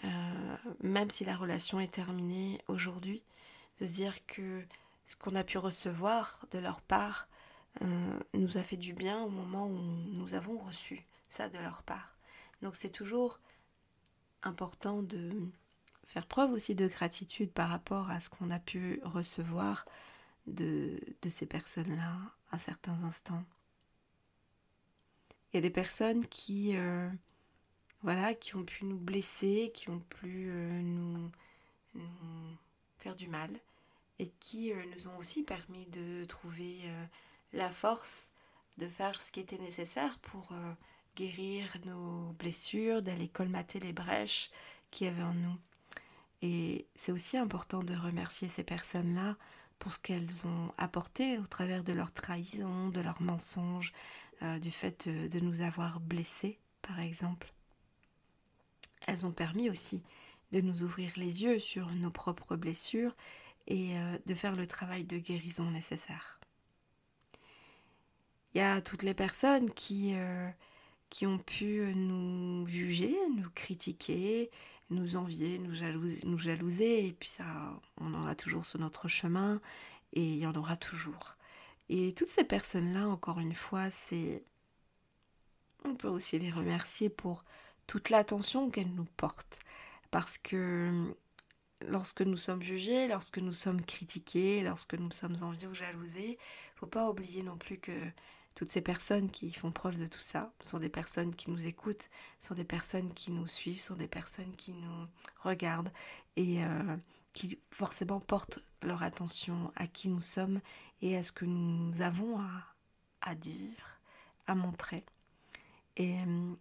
[0.04, 3.24] euh, même si la relation est terminée aujourd'hui,
[3.80, 4.64] de dire que
[5.12, 7.28] ce qu'on a pu recevoir de leur part
[7.82, 11.84] euh, nous a fait du bien au moment où nous avons reçu ça de leur
[11.84, 12.18] part.
[12.62, 13.42] Donc c'est toujours
[14.42, 15.34] important de
[16.06, 19.86] faire preuve aussi de gratitude par rapport à ce qu'on a pu recevoir
[20.48, 22.16] de, de ces personnes-là
[22.52, 23.44] à certains instants.
[25.52, 27.10] Il y a des personnes qui, euh,
[28.02, 31.30] voilà, qui ont pu nous blesser, qui ont pu euh, nous,
[32.98, 33.52] faire du mal
[34.22, 36.80] et qui euh, nous ont aussi permis de trouver
[37.54, 38.32] la force
[38.78, 40.54] de faire ce qui était nécessaire pour
[41.16, 44.50] guérir nos blessures, d'aller colmater les brèches
[44.90, 45.58] qu'il y avait en nous.
[46.42, 49.36] Et c'est aussi important de remercier ces personnes-là
[49.80, 53.94] pour ce qu'elles ont apporté au travers de leur trahison, de leurs mensonges,
[54.44, 57.54] euh, du fait de, nous avoir blessés, par exemple.
[59.08, 60.04] Elles ont permis aussi
[60.52, 63.16] de nous ouvrir les yeux sur nos propres blessures
[63.68, 66.40] et euh, de faire le travail de guérison nécessaire.
[68.54, 70.50] Il y a toutes les personnes qui, euh,
[71.10, 74.52] qui ont pu nous juger, nous critiquer,
[74.90, 77.46] nous envier, nous jalouser, nous jalouser, et puis ça,
[77.98, 79.62] on en a toujours sur notre chemin,
[80.14, 81.38] et il y en aura toujours.
[81.90, 84.44] Et toutes ces personnes-là, encore une fois, c'est...
[85.84, 87.44] On peut aussi les remercier pour
[87.88, 89.60] toute l'attention qu'elles nous portent.
[90.12, 91.16] Parce que
[91.88, 96.38] lorsque nous sommes jugés, lorsque nous sommes critiqués, lorsque nous sommes enviés ou jalousés,
[96.76, 97.92] faut pas oublier non plus que
[98.56, 102.10] toutes ces personnes qui font preuve de tout ça sont des personnes qui nous écoutent,
[102.40, 105.08] sont des personnes qui nous suivent, sont des personnes qui nous
[105.44, 105.92] regardent
[106.36, 106.98] et euh,
[107.34, 110.60] qui forcément portent leur attention à qui nous sommes
[111.02, 112.66] et à ce que nous avons à,
[113.22, 114.00] à dire,
[114.48, 115.06] à montrer.
[115.98, 116.54] Et euh,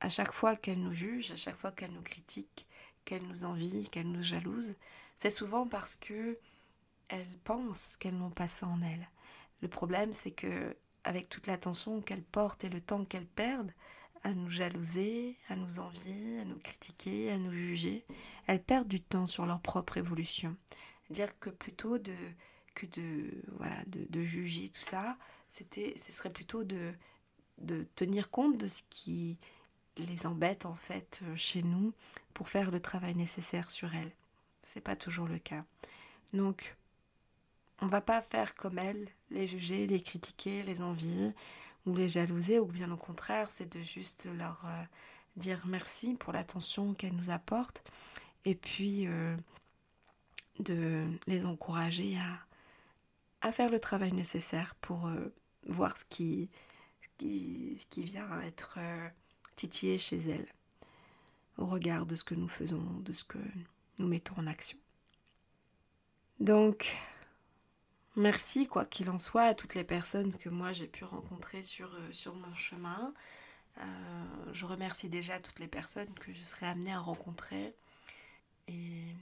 [0.00, 2.66] à chaque fois qu'elles nous jugent, à chaque fois qu'elles nous critiquent,
[3.08, 4.76] qu'elles nous envient, qu'elles nous jalousent,
[5.16, 6.38] c'est souvent parce que
[7.08, 9.08] elles pensent qu'elles n'ont pas ça en elles.
[9.62, 13.72] Le problème, c'est que avec toute l'attention qu'elles portent et le temps qu'elles perdent
[14.24, 18.04] à nous jalouser, à nous envier, à nous critiquer, à nous juger,
[18.46, 20.54] elles perdent du temps sur leur propre évolution.
[21.08, 21.98] Dire que plutôt
[22.74, 25.16] que de voilà de, juger tout ça,
[25.48, 26.92] c'était ce serait plutôt de
[27.56, 29.38] de tenir compte de ce qui
[29.96, 31.94] les embête en fait chez nous
[32.38, 34.12] pour faire le travail nécessaire sur elles.
[34.62, 35.64] C'est pas toujours le cas.
[36.32, 36.76] Donc
[37.80, 41.32] on va pas faire comme elles, les juger, les critiquer, les envier
[41.84, 44.84] ou les jalouser, ou bien au contraire, c'est de juste leur euh,
[45.34, 47.82] dire merci pour l'attention qu'elles nous apportent
[48.44, 49.36] et puis euh,
[50.60, 55.34] de les encourager à, à, faire le travail nécessaire pour euh,
[55.66, 56.50] voir ce qui,
[57.00, 58.78] ce qui, ce qui vient être
[59.56, 60.46] titillé chez elles
[61.58, 63.38] au regard de ce que nous faisons, de ce que
[63.98, 64.78] nous mettons en action.
[66.40, 66.96] Donc,
[68.18, 71.94] Merci, quoi qu'il en soit, à toutes les personnes que moi j'ai pu rencontrer sur,
[71.94, 73.14] euh, sur mon chemin.
[73.78, 73.84] Euh,
[74.52, 77.76] je remercie déjà toutes les personnes que je serai amenée à rencontrer.
[78.66, 79.14] Et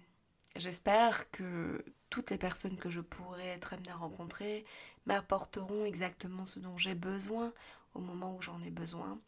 [0.57, 4.65] j'espère que toutes les personnes que je pourrai être amenée à rencontrer
[5.05, 7.53] m'apporteront exactement ce dont j'ai besoin
[7.93, 9.21] au moment où j'en ai besoin.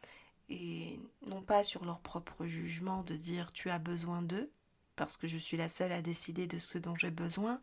[0.48, 4.50] Et non pas sur leur propre jugement de dire tu as besoin d'eux,
[4.96, 7.60] parce que je suis la seule à décider de ce dont j'ai besoin,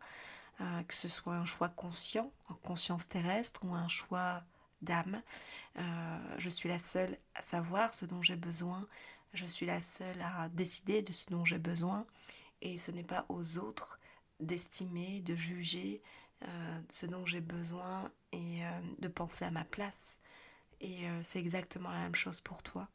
[0.60, 4.42] euh, que ce soit un choix conscient, en conscience terrestre, ou un choix
[4.82, 5.22] d'âme.
[5.78, 8.86] Euh, je suis la seule à savoir ce dont j'ai besoin,
[9.34, 12.06] je suis la seule à décider de ce dont j'ai besoin,
[12.62, 13.98] et ce n'est pas aux autres
[14.40, 16.02] d'estimer, de juger
[16.44, 18.60] euh, ce dont j'ai besoin et
[18.98, 20.20] de penser à ma place.
[20.80, 22.88] Et c'est exactement la même chose pour toi.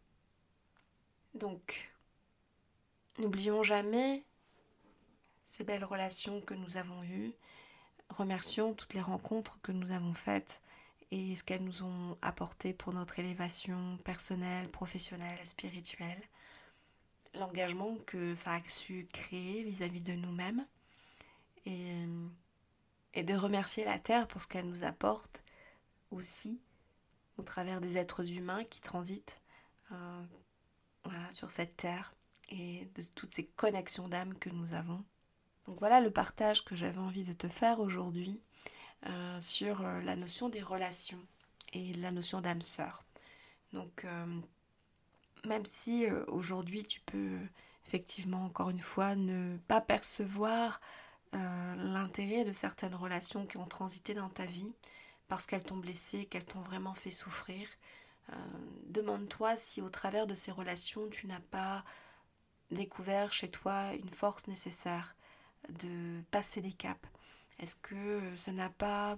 [1.34, 1.92] Donc,
[3.18, 4.24] n'oublions jamais
[5.44, 7.34] ces belles relations que nous avons eues,
[8.10, 10.62] remercions toutes les rencontres que nous avons faites
[11.12, 16.22] et ce qu'elles nous ont apporté pour notre élévation personnelle, professionnelle, spirituelle,
[17.34, 20.66] l'engagement que ça a su créer vis-à-vis de nous-mêmes
[21.66, 22.06] et,
[23.14, 25.44] et de remercier la Terre pour ce qu'elle nous apporte
[26.12, 26.62] aussi
[27.38, 29.42] au travers des êtres humains qui transitent
[29.92, 30.24] euh,
[31.04, 32.14] voilà, sur cette Terre
[32.50, 35.04] et de toutes ces connexions d'âme que nous avons.
[35.66, 38.42] Donc voilà le partage que j'avais envie de te faire aujourd'hui
[39.08, 41.26] euh, sur euh, la notion des relations
[41.74, 43.06] et la notion d'âme sœur.
[43.72, 44.06] Donc
[45.46, 47.40] même si aujourd'hui tu peux
[47.88, 50.82] effectivement encore une fois ne pas percevoir
[51.32, 54.74] l'intérêt de certaines relations qui ont transité dans ta vie
[55.32, 57.66] parce qu'elles t'ont blessé, qu'elles t'ont vraiment fait souffrir,
[58.88, 61.86] demande-toi si au travers de ces relations tu n'as pas
[62.70, 65.16] découvert chez toi une force nécessaire
[65.70, 67.08] de passer des caps.
[67.60, 69.18] Est-ce que ça n'a pas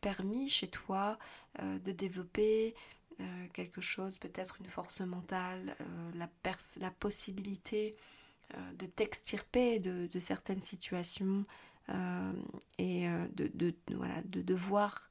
[0.00, 1.16] permis chez toi
[1.60, 2.74] euh, de développer
[3.20, 6.28] euh, quelque chose, peut-être une force mentale, euh, la,
[6.80, 7.94] la, possibilité
[8.74, 11.44] de t'extirper de, certaines situations
[12.78, 15.10] et de, de, voilà, de, voir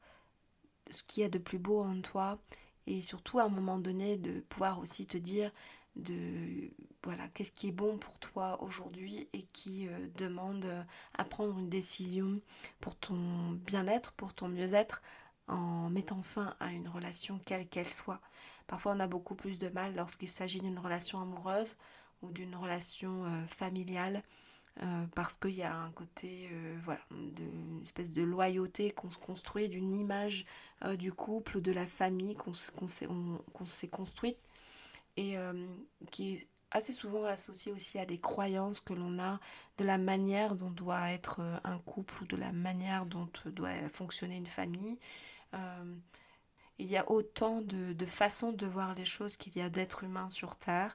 [0.92, 2.40] ce qu'il y a de plus beau en toi
[2.88, 5.52] et surtout à un moment donné de pouvoir aussi te dire
[5.96, 6.72] de
[7.04, 10.68] voilà qu'est-ce qui est bon pour toi aujourd'hui et qui euh, demande
[11.14, 12.42] à prendre une décision
[12.82, 15.02] pour ton bien-être, pour ton mieux-être
[15.48, 18.22] en mettant fin à une relation quelle qu'elle soit.
[18.68, 21.78] Parfois on a beaucoup plus de mal lorsqu'il s'agit d'une relation amoureuse
[22.22, 24.24] ou d'une relation euh, familiale
[24.84, 26.50] euh, parce qu'il y a un côté
[26.84, 30.46] voilà de, espèce de loyauté qu'on se construit d'une image
[30.98, 32.54] du couple ou de la famille qu'on
[32.88, 34.38] s'est construite
[35.18, 35.68] et euh,
[36.12, 39.40] qui est assez souvent associé aussi à des croyances que l'on a
[39.78, 43.74] de la manière dont doit être euh, un couple ou de la manière dont doit
[43.90, 45.00] fonctionner une famille.
[45.54, 45.96] Euh,
[46.78, 50.04] il y a autant de, de, façons de voir les choses qu'il y a d'êtres
[50.04, 50.94] humains sur Terre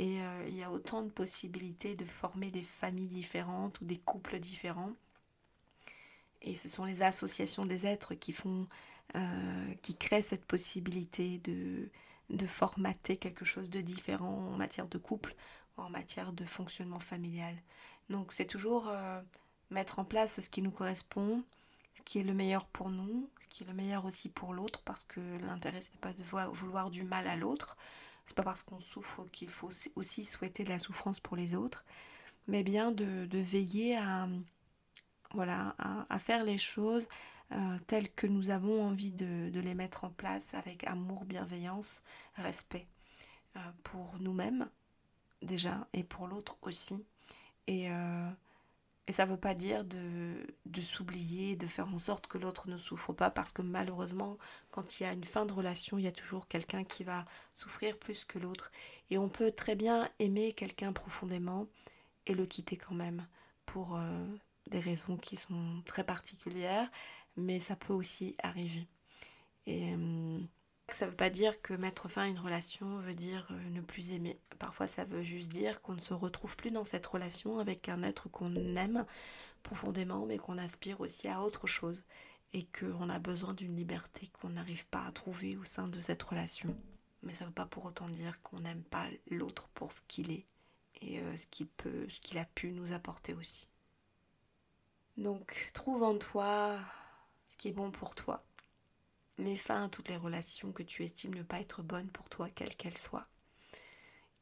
[0.00, 4.40] et il y a autant de possibilités de former des familles différentes ou des couples
[4.40, 4.94] différents.
[6.40, 8.66] Et ce sont les associations des êtres qui font,
[9.82, 11.90] qui créent cette possibilité de,
[12.46, 15.34] formater quelque chose de différent en matière de couple
[15.76, 17.54] ou en matière de fonctionnement familial.
[18.08, 19.20] Donc c'est toujours euh,
[19.70, 21.44] mettre en place ce qui nous correspond,
[21.94, 24.80] ce qui est le meilleur pour nous, ce qui est le meilleur aussi pour l'autre,
[24.82, 27.76] parce que l'intérêt, ce n'est pas de vouloir du mal à l'autre.
[28.30, 31.84] C'est pas parce qu'on souffre qu'il faut aussi souhaiter de la souffrance pour les autres,
[32.46, 34.28] mais bien de, veiller à,
[35.34, 35.74] voilà,
[36.08, 37.08] à, faire les choses
[37.50, 42.04] euh, telles que nous avons envie de, les mettre en place avec amour, bienveillance,
[42.36, 42.86] respect
[43.56, 44.70] euh, pour nous-mêmes
[45.42, 47.04] déjà et pour l'autre aussi.
[47.68, 48.30] Euh,
[49.10, 52.68] et ça ne veut pas dire de, de s'oublier, de faire en sorte que l'autre
[52.68, 54.38] ne souffre pas, parce que malheureusement,
[54.70, 57.24] quand il y a une fin de relation, il y a toujours quelqu'un qui va
[57.56, 58.70] souffrir plus que l'autre.
[59.10, 61.66] Et on peut très bien aimer quelqu'un profondément
[62.28, 63.26] et le quitter quand même,
[63.66, 64.24] pour euh,
[64.70, 66.88] des raisons qui sont très particulières,
[67.36, 68.86] mais ça peut aussi arriver.
[69.66, 70.29] Et euh,
[71.00, 73.80] ça ne veut pas dire que mettre fin à une relation veut dire euh, ne
[73.80, 74.38] plus aimer.
[74.58, 78.02] Parfois, ça veut juste dire qu'on ne se retrouve plus dans cette relation avec un
[78.02, 79.06] être qu'on aime
[79.62, 82.04] profondément, mais qu'on aspire aussi à autre chose
[82.52, 86.22] et qu'on a besoin d'une liberté qu'on n'arrive pas à trouver au sein de cette
[86.22, 86.76] relation.
[87.22, 90.30] Mais ça ne veut pas pour autant dire qu'on n'aime pas l'autre pour ce qu'il
[90.30, 90.44] est
[91.00, 93.68] et euh, ce qu'il peut, ce qu'il a pu nous apporter aussi.
[95.16, 96.78] Donc, trouve en toi
[97.46, 98.44] ce qui est bon pour toi
[99.40, 102.50] Mets fin à toutes les relations que tu estimes ne pas être bonnes pour toi,
[102.50, 103.26] quelles qu'elles soient.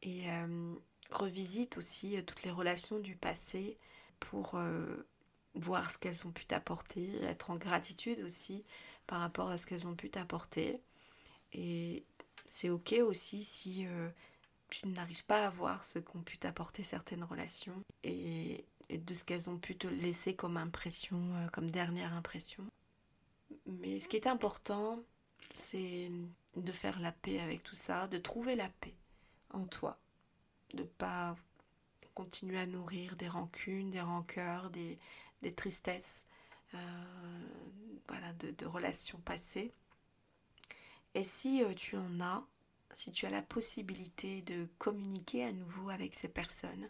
[0.03, 0.75] Et euh,
[1.11, 3.79] revisite aussi euh, toutes les relations du passé
[4.19, 5.07] pour euh,
[5.55, 8.65] voir ce qu'elles ont pu t'apporter, être en gratitude aussi
[9.07, 10.83] par rapport à ce qu'elles ont pu t'apporter.
[11.53, 12.05] Et
[12.47, 13.87] c'est ok aussi si
[14.69, 19.23] tu n'arrives pas à voir ce qu'ont pu t'apporter certaines relations et, et, de ce
[19.23, 21.21] qu'elles ont pu te laisser comme impression,
[21.53, 22.69] comme dernière impression.
[23.69, 25.03] Mais ce qui est important,
[25.53, 26.11] c'est
[26.57, 28.95] de faire la paix avec tout ça, de trouver la paix
[29.51, 29.99] en toi,
[30.75, 31.37] de pas
[32.15, 34.99] continuer à nourrir des rancunes, des rancœurs, des,
[35.55, 36.27] tristesses,
[36.75, 39.73] euh, de, relations passées.
[41.15, 42.45] Et si euh, tu en as,
[42.93, 46.89] si tu as la possibilité de communiquer à nouveau avec ces personnes,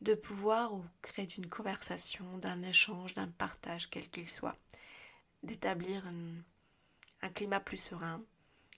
[0.00, 4.56] de pouvoir créer d'une conversation, d'un échange, d'un partage, quel qu'il soit,
[5.42, 8.24] d'établir un, climat plus serein,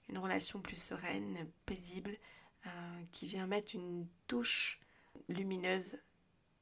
[0.08, 2.16] une relation plus sereine, paisible,
[2.66, 4.80] euh, qui vient mettre une touche
[5.28, 5.96] lumineuse,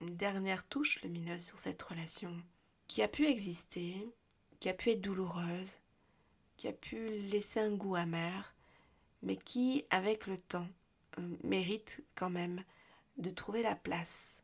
[0.01, 2.43] une dernière touche lumineuse sur cette relation
[2.87, 4.09] qui a pu exister,
[4.61, 5.79] qui a pu être douloureuse,
[6.57, 8.55] qui a pu laisser un goût amer,
[9.23, 10.69] mais qui, avec le temps,
[11.19, 12.63] euh, mérite quand même
[13.17, 14.43] de trouver la place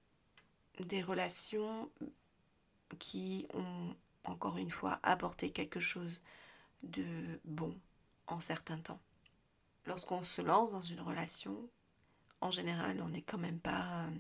[0.81, 1.91] des relations
[2.99, 6.21] qui ont encore une fois, apporter quelque chose
[6.83, 7.79] de bon
[8.27, 9.01] en certains temps.
[9.87, 11.69] Lorsqu'on se lance dans une relation,
[12.41, 14.11] en général, on n'est quand même pas euh,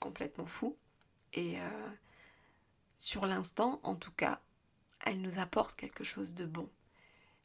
[0.00, 0.76] complètement fou.
[1.32, 1.90] Et euh,
[2.96, 4.40] sur l'instant, en tout cas,
[5.04, 6.68] elle nous apporte quelque chose de bon.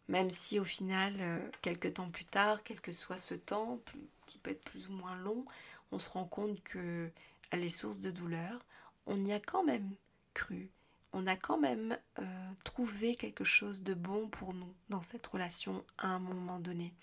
[0.08, 3.80] Même si au final, euh, quelques temps plus tard, quel que soit ce temps,
[4.26, 5.46] qui peut être plus ou moins long,
[5.92, 7.12] on se rend compte que
[7.52, 8.66] est source de douleur,
[9.06, 9.96] on y a quand même
[10.34, 10.72] cru,
[11.14, 15.84] on a quand même euh, trouvé quelque chose de bon pour nous dans cette relation
[15.98, 16.94] à un moment donné.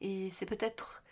[0.00, 1.02] Et c'est peut-être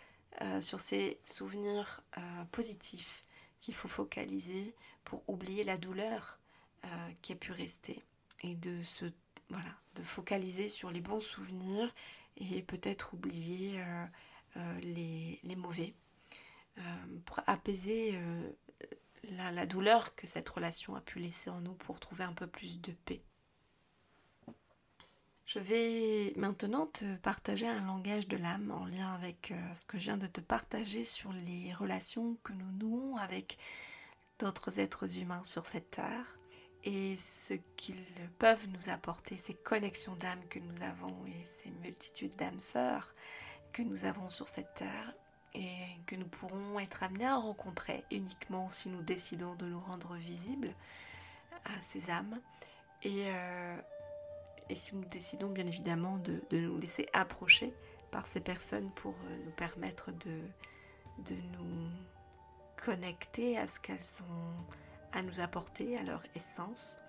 [0.41, 3.23] euh, sur ces souvenirs euh, positifs
[3.59, 6.39] qu'il faut focaliser pour oublier la douleur
[7.21, 8.01] qui a pu rester
[8.41, 9.03] et de se
[9.49, 11.93] voilà de focaliser sur les bons souvenirs
[12.37, 13.83] et peut-être oublier
[14.55, 15.93] les, les, mauvais
[17.25, 18.17] pour apaiser
[19.23, 22.79] la, douleur que cette relation a pu laisser en nous pour trouver un peu plus
[22.81, 23.21] de paix.
[25.45, 29.97] Je vais maintenant te partager un langage de l'âme en lien avec euh, ce que
[29.97, 33.57] je viens de te partager sur les relations que nous nouons avec
[34.39, 36.37] d'autres êtres humains sur cette terre
[36.83, 38.05] et ce qu'ils
[38.39, 43.13] peuvent nous apporter, ces connexions d'âme que nous avons et ces multitudes d'âmes sœurs
[43.71, 45.13] que nous avons sur cette terre
[45.57, 50.13] et que nous pourrons être amenés à rencontrer uniquement si nous décidons de nous rendre
[50.15, 50.73] visibles
[51.65, 52.39] à ces âmes
[53.01, 53.77] et, euh,
[54.69, 57.73] si nous décidons bien évidemment de, nous laisser approcher
[58.11, 60.41] par ces personnes pour euh, nous permettre de,
[61.25, 61.89] de nous
[62.75, 64.65] connecter à ce qu'elles ont
[65.13, 66.99] à nous apporter, à leur essence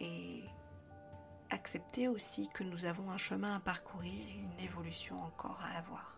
[0.00, 0.44] et
[1.50, 6.11] accepter aussi que nous avons un chemin à parcourir et une évolution encore à avoir.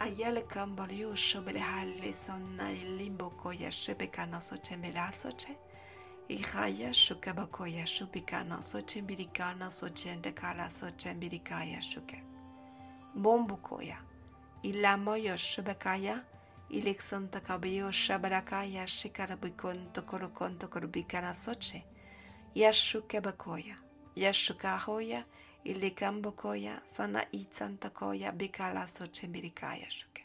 [0.00, 5.56] Ayele cambariu shobelehale sonna il limbo koya shepekana soche melasoche,
[6.28, 12.22] y haya shukebakoya shupikana soche miricana soche endekala soche miricaya shuke.
[13.16, 13.96] Bombukoya,
[14.62, 16.22] il lamoyo shubekaya,
[16.70, 21.82] il exonta cabello shabarakaya shikarabikon tokorokon tokorubikana soche,
[22.54, 23.74] yashukebakoya,
[24.14, 25.24] yashukahoya, yashukahoya,
[25.64, 30.22] Ilikambokoya sana itsantakoya bikala sočemirikaješoke.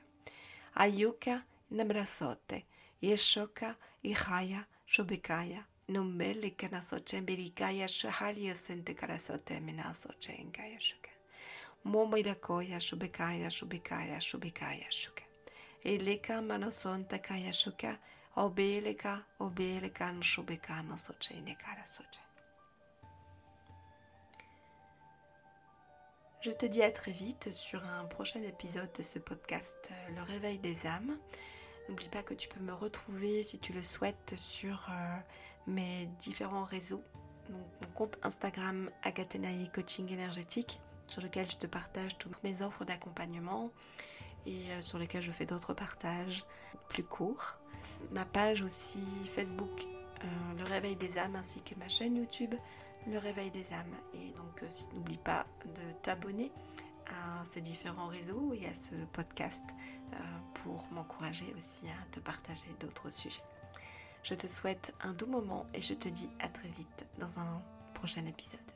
[0.73, 2.61] Ajuka nebrasote,
[3.01, 11.09] ješoka ihaja šubikaja, numberlike nasočemirikaja šahalje sente karasote minasočenkaješoke.
[11.83, 15.23] Momoirakoya šubikaja šubikaja šubikaješoke.
[15.83, 17.95] Ilikambano sontakaješoke,
[18.35, 22.22] obelika obelikan no šubikan nasočenje no karasoče.
[26.43, 30.59] Je te dis à très vite sur un prochain épisode de ce podcast Le réveil
[30.59, 31.17] des âmes.
[31.87, 35.17] N'oublie pas que tu peux me retrouver si tu le souhaites sur euh,
[35.67, 37.01] mes différents réseaux.
[37.49, 43.71] Mon compte Instagram Agatenaï Coaching Énergétique sur lequel je te partage toutes mes offres d'accompagnement
[44.45, 46.43] et euh, sur lesquels je fais d'autres partages
[46.89, 47.55] plus courts.
[48.11, 50.27] Ma page aussi Facebook euh,
[50.57, 52.53] Le Réveil des âmes ainsi que ma chaîne YouTube
[53.07, 53.95] Le Réveil des âmes.
[54.13, 56.51] Et donc euh, n'oublie pas de t'abonner
[57.07, 59.63] à ces différents réseaux et à ce podcast
[60.53, 63.43] pour m'encourager aussi à te partager d'autres sujets.
[64.23, 67.61] Je te souhaite un doux moment et je te dis à très vite dans un
[67.93, 68.72] prochain épisode.